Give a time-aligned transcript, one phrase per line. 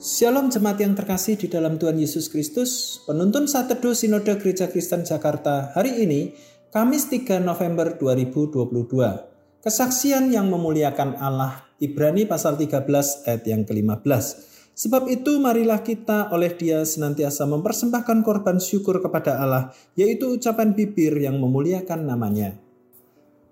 [0.00, 5.04] Shalom jemaat yang terkasih di dalam Tuhan Yesus Kristus, penuntun saat teduh Sinode Gereja Kristen
[5.04, 6.32] Jakarta hari ini,
[6.72, 9.60] Kamis 3 November 2022.
[9.60, 14.24] Kesaksian yang memuliakan Allah, Ibrani pasal 13 ayat yang ke-15.
[14.72, 19.68] Sebab itu marilah kita oleh dia senantiasa mempersembahkan korban syukur kepada Allah,
[20.00, 22.56] yaitu ucapan bibir yang memuliakan namanya.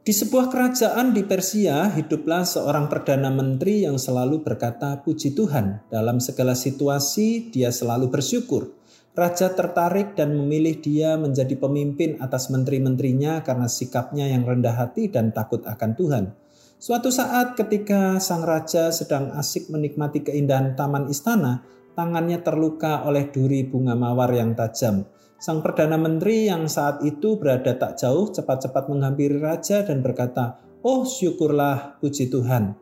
[0.08, 5.84] Di sebuah kerajaan di Persia, hiduplah seorang perdana menteri yang selalu berkata puji Tuhan.
[5.92, 8.72] Dalam segala situasi, dia selalu bersyukur.
[9.12, 15.28] Raja tertarik dan memilih dia menjadi pemimpin atas menteri-menterinya karena sikapnya yang rendah hati dan
[15.36, 16.24] takut akan Tuhan.
[16.80, 23.60] Suatu saat ketika sang raja sedang asik menikmati keindahan taman istana, tangannya terluka oleh duri
[23.60, 25.04] bunga mawar yang tajam.
[25.38, 31.06] Sang Perdana Menteri yang saat itu berada tak jauh cepat-cepat menghampiri raja dan berkata, Oh
[31.06, 32.74] syukurlah puji Tuhan.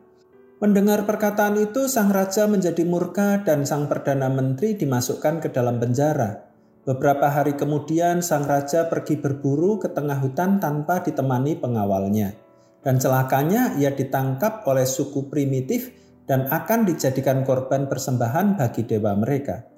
[0.57, 6.49] Mendengar perkataan itu, sang raja menjadi murka dan sang Perdana Menteri dimasukkan ke dalam penjara.
[6.81, 12.33] Beberapa hari kemudian, sang raja pergi berburu ke tengah hutan tanpa ditemani pengawalnya.
[12.81, 15.93] Dan celakanya ia ditangkap oleh suku primitif
[16.25, 19.76] dan akan dijadikan korban persembahan bagi dewa mereka.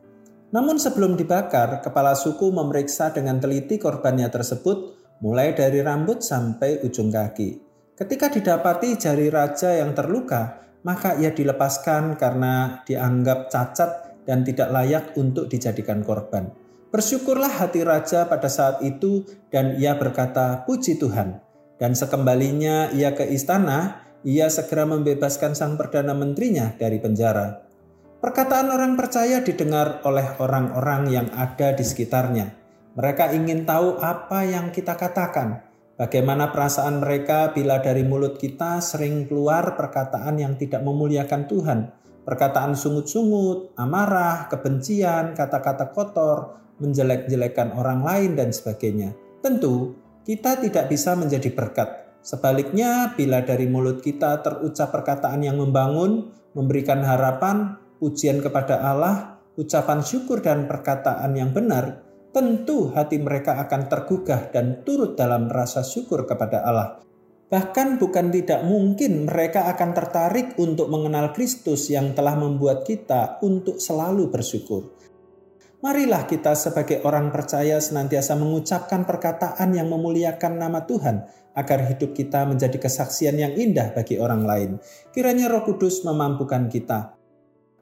[0.50, 7.14] Namun sebelum dibakar, kepala suku memeriksa dengan teliti korbannya tersebut mulai dari rambut sampai ujung
[7.14, 7.62] kaki.
[7.94, 15.06] Ketika didapati jari raja yang terluka, maka ia dilepaskan karena dianggap cacat dan tidak layak
[15.20, 16.50] untuk dijadikan korban.
[16.90, 19.22] Bersyukurlah hati raja pada saat itu
[19.54, 21.38] dan ia berkata, "Puji Tuhan."
[21.78, 27.69] Dan sekembalinya ia ke istana, ia segera membebaskan sang perdana menterinya dari penjara.
[28.20, 32.52] Perkataan orang percaya didengar oleh orang-orang yang ada di sekitarnya.
[33.00, 35.64] Mereka ingin tahu apa yang kita katakan,
[35.96, 41.80] bagaimana perasaan mereka bila dari mulut kita sering keluar perkataan yang tidak memuliakan Tuhan,
[42.28, 49.16] perkataan sungut-sungut, amarah, kebencian, kata-kata kotor, menjelek-jelekan orang lain, dan sebagainya.
[49.40, 49.96] Tentu,
[50.28, 52.20] kita tidak bisa menjadi berkat.
[52.20, 60.00] Sebaliknya, bila dari mulut kita terucap perkataan yang membangun, memberikan harapan, pujian kepada Allah, ucapan
[60.00, 62.02] syukur dan perkataan yang benar,
[62.32, 67.04] tentu hati mereka akan tergugah dan turut dalam rasa syukur kepada Allah.
[67.50, 73.82] Bahkan bukan tidak mungkin mereka akan tertarik untuk mengenal Kristus yang telah membuat kita untuk
[73.82, 74.94] selalu bersyukur.
[75.80, 82.46] Marilah kita sebagai orang percaya senantiasa mengucapkan perkataan yang memuliakan nama Tuhan agar hidup kita
[82.46, 84.72] menjadi kesaksian yang indah bagi orang lain.
[85.10, 87.19] Kiranya Roh Kudus memampukan kita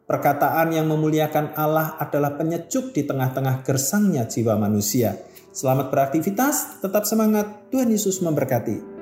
[0.08, 5.20] Perkataan yang memuliakan Allah adalah penyejuk di tengah-tengah gersangnya jiwa manusia.
[5.52, 8.97] Selamat beraktivitas, tetap semangat, Tuhan Yesus memberkati.